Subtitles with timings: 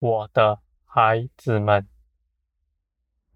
[0.00, 1.86] 我的孩子们，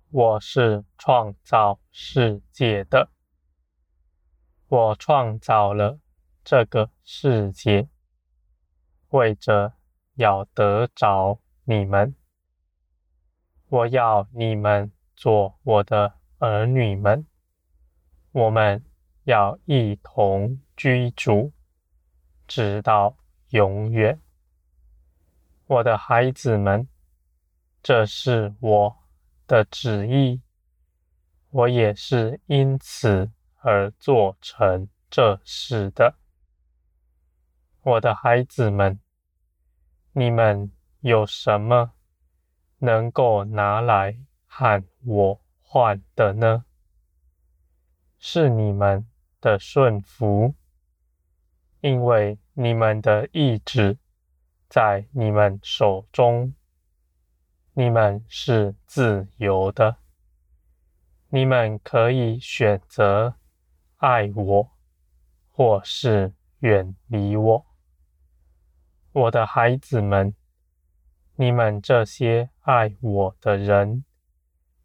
[0.08, 3.10] 我是创造世界的，
[4.68, 6.00] 我创造了
[6.42, 7.90] 这个世界，
[9.10, 9.74] 为着
[10.14, 12.16] 要得着你们，
[13.68, 17.26] 我要你们做我的儿女们，
[18.32, 18.82] 我们
[19.24, 21.52] 要一同居住，
[22.46, 23.18] 直到
[23.50, 24.18] 永远。
[25.66, 26.86] 我的孩子们，
[27.82, 28.96] 这是我
[29.46, 30.42] 的旨意，
[31.48, 36.16] 我也是因此而做成这事的。
[37.80, 39.00] 我的孩子们，
[40.12, 40.70] 你们
[41.00, 41.92] 有什么
[42.78, 46.66] 能够拿来和我换的呢？
[48.18, 49.06] 是你们
[49.40, 50.54] 的顺服，
[51.80, 53.96] 因为你们的意志。
[54.74, 56.52] 在你们手中，
[57.74, 59.98] 你们是自由的。
[61.28, 63.36] 你们可以选择
[63.98, 64.72] 爱我，
[65.52, 67.66] 或是远离我。
[69.12, 70.34] 我的孩子们，
[71.36, 74.04] 你们这些爱我的人，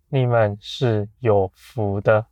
[0.09, 2.27] 你们是有福的，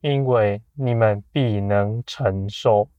[0.00, 2.90] 因为你们必能承受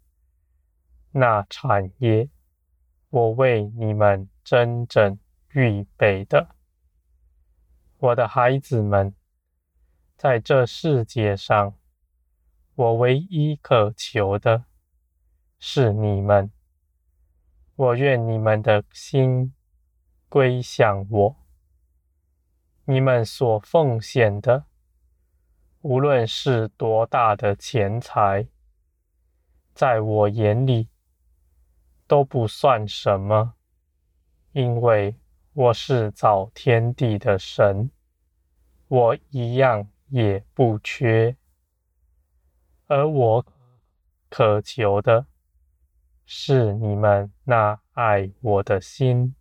[1.09, 2.29] 那产业。
[3.11, 6.55] 我为你们真正预备的，
[7.97, 9.13] 我的孩子们，
[10.15, 11.77] 在这世界上，
[12.73, 14.63] 我唯一渴求的
[15.59, 16.49] 是你们。
[17.75, 19.53] 我愿你们的心
[20.29, 21.35] 归向我，
[22.85, 24.67] 你们所奉献的，
[25.81, 28.47] 无论是多大的钱财，
[29.73, 30.90] 在我眼里。
[32.11, 33.53] 都不算什么，
[34.51, 35.15] 因为
[35.53, 37.89] 我是造天地的神，
[38.89, 41.37] 我一样也不缺。
[42.87, 43.45] 而我
[44.29, 45.25] 渴求的
[46.25, 49.33] 是你们那爱我的心，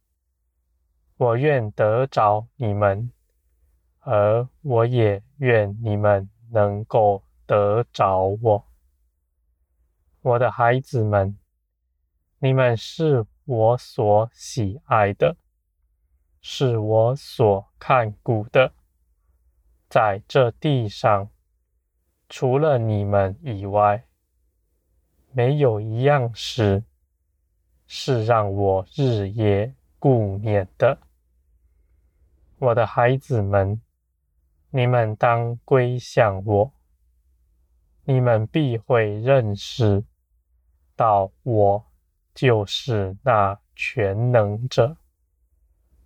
[1.16, 3.10] 我愿得着你们，
[3.98, 8.64] 而我也愿你们能够得着我，
[10.20, 11.36] 我的孩子们。
[12.42, 15.36] 你们是我所喜爱的，
[16.40, 18.72] 是我所看顾的。
[19.90, 21.28] 在这地上，
[22.30, 24.06] 除了你们以外，
[25.32, 26.82] 没有一样事
[27.86, 30.98] 是让我日夜顾念的。
[32.58, 33.82] 我的孩子们，
[34.70, 36.72] 你们当归向我，
[38.04, 40.02] 你们必会认识
[40.96, 41.89] 到我。
[42.34, 44.96] 就是那全能者，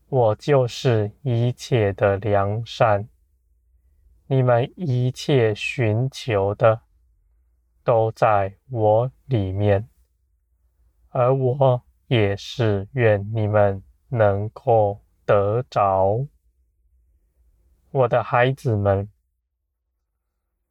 [0.09, 3.09] 我就是一切的良善。
[4.27, 6.81] 你们一切寻求的，
[7.83, 9.89] 都在我里面，
[11.11, 16.27] 而我也是愿你们能够得着。
[17.91, 19.09] 我的孩子们，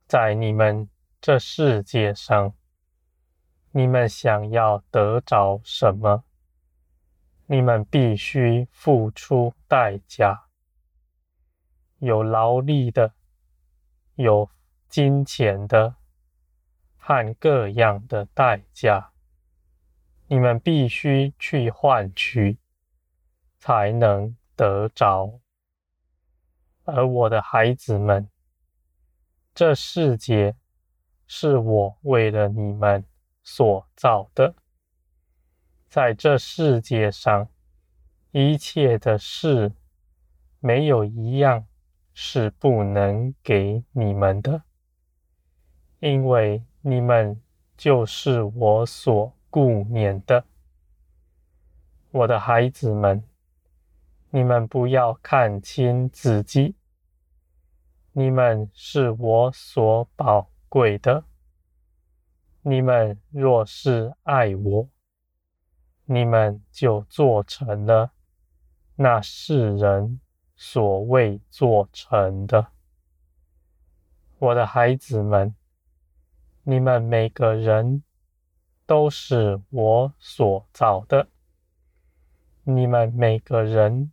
[0.07, 0.89] 在你们
[1.21, 2.53] 这世界上。
[3.75, 6.23] 你们想要得着什么？
[7.47, 10.43] 你们必须付出代价，
[11.97, 13.15] 有劳力的，
[14.13, 14.51] 有
[14.87, 15.95] 金钱的，
[16.97, 19.11] 和各样的代价。
[20.27, 22.59] 你们必须去换取，
[23.57, 25.39] 才能得着。
[26.83, 28.29] 而我的孩子们，
[29.55, 30.55] 这世界
[31.25, 33.03] 是我为了你们。
[33.43, 34.55] 所造的，
[35.89, 37.47] 在这世界上，
[38.31, 39.73] 一切的事，
[40.59, 41.67] 没有一样
[42.13, 44.63] 是不能给你们的，
[45.99, 47.39] 因为你们
[47.75, 50.45] 就是我所顾念的。
[52.11, 53.23] 我的孩子们，
[54.29, 56.75] 你们不要看轻自己，
[58.13, 61.25] 你们是我所宝贵的。
[62.65, 64.87] 你们若是爱我，
[66.05, 68.13] 你们就做成了
[68.95, 70.21] 那世人
[70.55, 72.67] 所未做成的。
[74.39, 75.53] 我的孩子们，
[76.63, 78.01] 你们每个人
[78.85, 81.27] 都是我所造的，
[82.63, 84.09] 你们每个人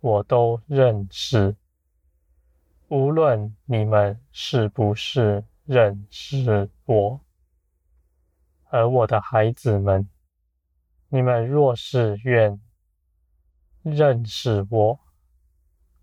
[0.00, 1.54] 我都认识，
[2.88, 7.20] 无论你们是不是认识我。
[8.72, 10.08] 而我的孩子们，
[11.08, 12.60] 你们若是愿
[13.82, 15.00] 认识我，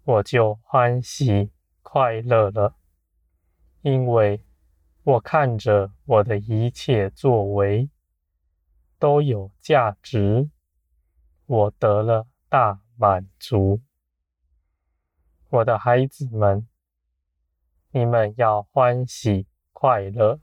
[0.04, 1.50] 我就欢喜
[1.81, 2.75] 快乐了，
[3.84, 4.44] 因为
[5.04, 7.90] 我看着我的一切作为
[9.00, 10.50] 都有价值，
[11.46, 13.81] 我得了大满足。
[15.50, 16.68] 我的孩子们，
[17.92, 20.42] 你们要欢喜快乐，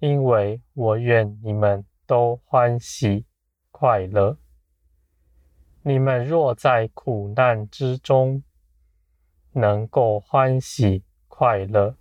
[0.00, 3.26] 因为我愿你们都欢喜
[3.70, 4.38] 快乐。
[5.82, 8.42] 你们若在苦难之中
[9.52, 11.96] 能够欢喜快乐，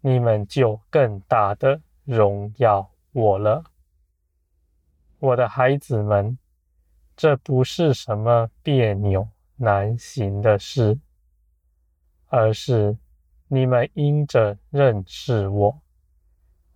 [0.00, 3.64] 你们就更大的荣耀我了。
[5.18, 6.38] 我的孩子们，
[7.16, 9.28] 这不是什么别扭。
[9.58, 11.00] 难行的事，
[12.26, 12.98] 而是
[13.48, 15.80] 你们因着认识我，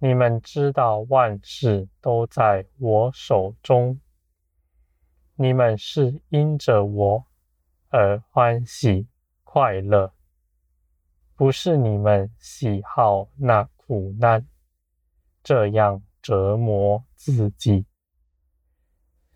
[0.02, 4.00] 你们知道万事都在我手中，
[5.34, 7.26] 你们是因着我
[7.90, 9.06] 而欢喜
[9.44, 10.14] 快乐，
[11.36, 14.46] 不是你们喜好那苦难，
[15.42, 17.84] 这样折磨自己，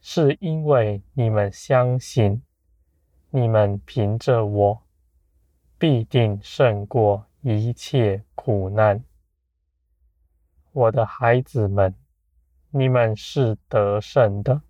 [0.01, 2.43] 是因为你们相信。
[3.29, 4.83] 你们凭着我，
[5.77, 9.05] 必定胜过一切苦难。
[10.75, 11.95] 我的孩子们，
[12.71, 14.61] 你们是得胜的，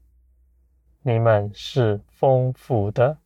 [1.01, 3.17] 你们是丰富的，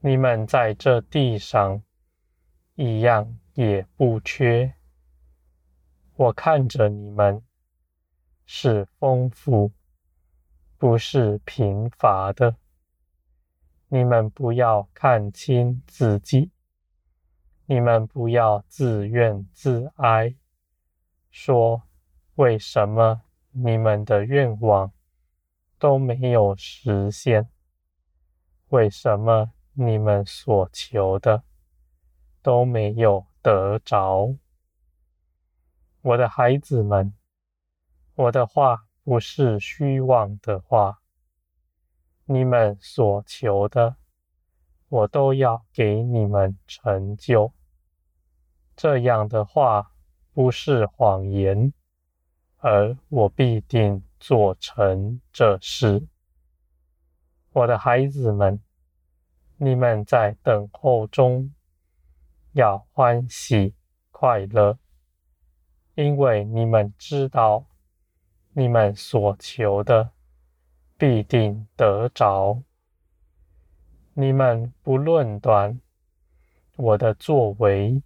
[0.00, 1.82] 你们在这地上
[2.76, 4.72] 一样也不缺。
[6.16, 7.42] 我看着你们
[8.46, 9.70] 是丰富，
[10.78, 12.56] 不是贫乏的。
[13.88, 16.52] 你们不要看轻自己，
[17.66, 20.34] 你们不要自怨自哀，
[21.30, 21.82] 说
[22.34, 23.22] 为什么
[23.52, 24.92] 你们的愿望
[25.78, 27.48] 都没有实现？
[28.68, 31.42] 为什么你们所求的
[32.42, 34.36] 都没有得着？
[36.02, 37.14] 我的孩子们，
[38.14, 41.00] 我的话不是虚妄的话。
[42.24, 43.96] 你们所求的，
[44.88, 47.52] 我都要给你们成就。
[48.76, 49.89] 这样的话
[50.32, 51.72] 不是谎言，
[52.58, 56.06] 而我必定做成这事。
[57.52, 58.60] 我的孩子们，
[59.56, 61.52] 你们在等候中
[62.52, 63.74] 要欢喜
[64.10, 64.78] 快乐，
[65.94, 67.66] 因为你们知道
[68.52, 70.10] 你们所求的。
[71.00, 72.62] 必定得着。
[74.12, 75.80] 你们不论短
[76.76, 78.02] 我的作为，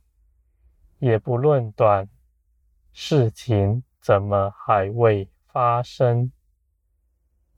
[1.01, 2.09] 也不论短
[2.97, 6.31] 事情怎么还未发生，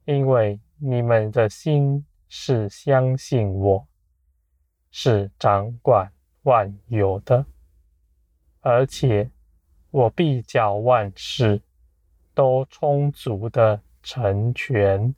[0.07, 3.87] 因为你们的心是相信我，
[4.91, 6.11] 是掌管
[6.45, 7.45] 万有的，
[8.61, 9.31] 而且
[9.91, 11.61] 我必叫万事
[12.33, 15.15] 都充足的成全。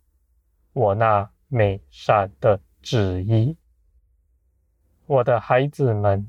[0.72, 3.56] 我那美善的旨意，
[5.06, 6.28] 我的孩子们，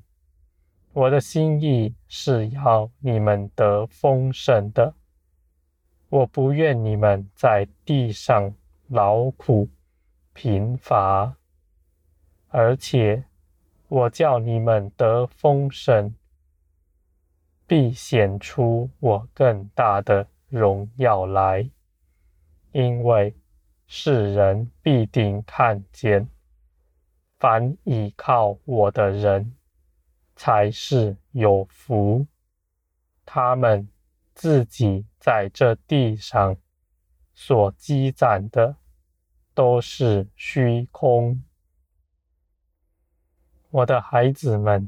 [0.99, 4.93] 我的心意是要你们得丰盛的。
[6.09, 8.53] 我不愿你们在地上
[8.89, 9.69] 劳苦
[10.33, 11.37] 贫乏，
[12.49, 13.23] 而且
[13.87, 16.13] 我叫你们得丰盛，
[17.65, 21.69] 必显出我更大的荣耀来，
[22.73, 23.33] 因为。
[23.91, 26.29] 世人必定看见，
[27.39, 29.55] 凡倚靠我的人，
[30.39, 32.25] 才是有福。
[33.25, 33.89] 他们
[34.33, 36.55] 自己在这地上
[37.33, 38.77] 所积攒的，
[39.53, 41.43] 都是虚空。
[43.69, 44.87] 我的孩子们，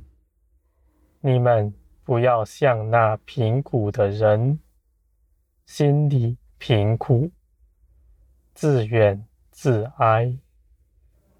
[1.19, 1.73] 你们
[2.05, 4.57] 不要像那贫苦的人，
[5.65, 7.29] 心里贫苦。
[8.53, 10.33] 自怨自哀，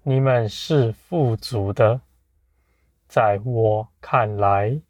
[0.02, 2.02] 你们是富足的。
[3.12, 4.80] 在我看来，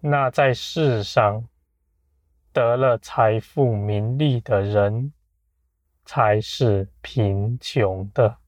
[0.00, 1.46] 那在世上
[2.50, 5.12] 得了财富名利的人，
[6.06, 8.38] 才是贫穷的。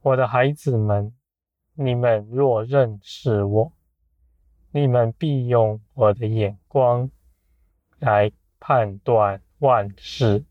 [0.00, 1.14] 我的孩子们，
[1.74, 3.70] 你们若认识我，
[4.70, 7.10] 你们必用我的眼光
[7.98, 10.42] 来判断万事。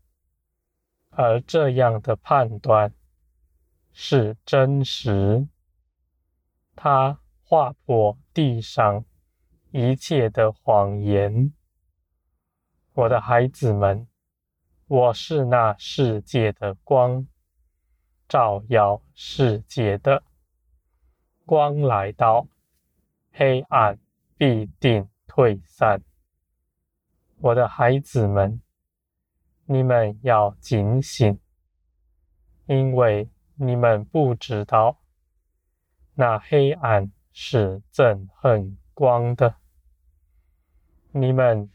[1.10, 2.92] 而这样的判断
[3.92, 5.48] 是真实，
[6.76, 9.04] 它划破地上
[9.70, 11.52] 一切的谎言。
[12.92, 14.06] 我的孩子们，
[14.86, 17.26] 我是那世界的光，
[18.28, 20.22] 照耀世界的。
[21.46, 22.46] 光来到，
[23.32, 23.98] 黑暗
[24.36, 26.02] 必定退散。
[27.38, 28.60] 我的孩子们，
[29.64, 31.38] 你们要警醒，
[32.66, 34.98] 因为你们不知道，
[36.18, 39.56] 那黑暗是憎恨光的。
[41.12, 41.70] 你们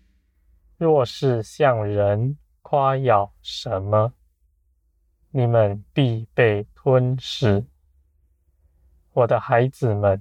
[0.77, 4.13] 若是向人夸耀什么，
[5.29, 7.63] 你们必被吞噬。
[9.13, 10.19] 我的孩子们，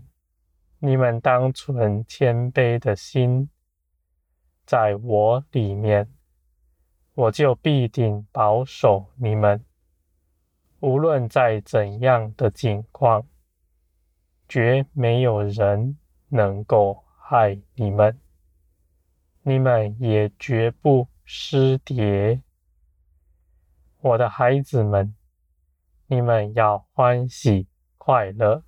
[0.81, 3.49] 你们当存谦卑的心，
[4.67, 6.13] 在我里面，
[7.15, 9.65] 我就必定保守你们。
[10.81, 13.27] 无论在怎样的境况，
[14.51, 18.19] 绝没有人能够害你们。
[19.43, 22.43] 你们也绝不失跌，
[24.01, 25.15] 我的孩子们，
[26.09, 28.65] 你们要欢喜快乐，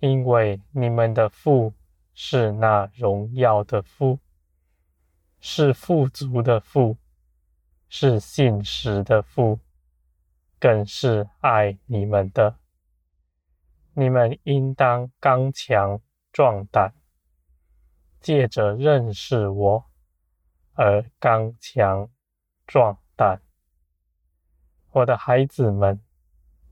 [0.00, 1.72] 因为你们的父
[2.12, 4.18] 是那荣耀的父，
[5.40, 6.98] 是富足的父，
[7.88, 9.58] 是信实的父，
[10.60, 12.58] 更是爱你们的。
[13.98, 15.98] 你们应当刚强
[16.30, 16.92] 壮胆。
[18.20, 19.86] 借着认识我
[20.74, 22.10] 而刚强
[22.66, 23.40] 壮胆，
[24.90, 25.98] 我的孩子们，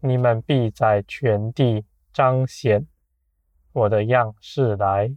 [0.00, 2.86] 你们必在全地彰显
[3.72, 5.16] 我的样式来，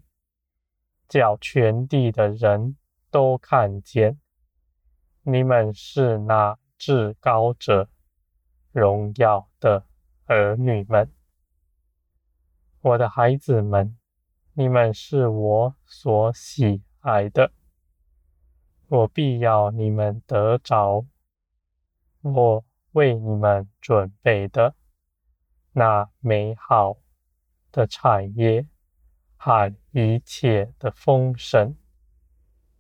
[1.10, 2.78] 叫全地的人
[3.12, 4.18] 都看见
[5.24, 7.90] 你们是那至高者
[8.72, 9.86] 荣耀的
[10.28, 11.12] 儿女们，
[12.88, 13.98] 我的孩子们。
[14.54, 17.52] 你们是我所喜爱的，
[18.88, 21.06] 我必要你们得着
[22.22, 24.74] 我为你们准备的
[25.74, 26.98] 那美好
[27.72, 28.68] 的产业
[29.36, 31.76] 和一切的丰盛。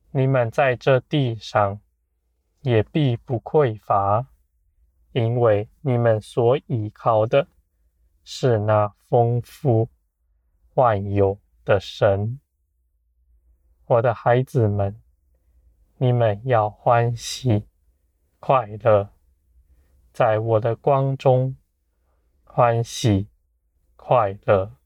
[0.09, 1.79] 你们在这地上
[2.61, 4.25] 也必不匮乏，
[5.11, 7.47] 因为你们所倚靠的
[8.23, 9.87] 是那丰富
[10.77, 12.39] 万有的神，
[13.87, 15.01] 我的孩子们，
[15.97, 17.65] 你们要欢喜
[18.39, 19.09] 快乐，
[20.13, 21.57] 在我的光中
[22.43, 23.27] 欢喜
[23.95, 24.76] 快乐。